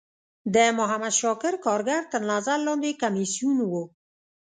د 0.55 0.57
محمد 0.77 1.13
شاکر 1.21 1.53
کارګر 1.65 2.01
تر 2.11 2.21
نظر 2.31 2.57
لاندی 2.65 2.91
کمیسیون 3.01 3.57
و. 3.71 3.73